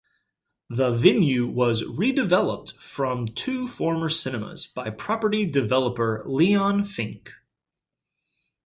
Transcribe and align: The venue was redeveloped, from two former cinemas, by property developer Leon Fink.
The 0.67 0.89
venue 0.89 1.45
was 1.45 1.83
redeveloped, 1.83 2.73
from 2.77 3.27
two 3.27 3.67
former 3.67 4.09
cinemas, 4.09 4.65
by 4.65 4.89
property 4.89 5.45
developer 5.45 6.23
Leon 6.25 6.85
Fink. 6.85 7.31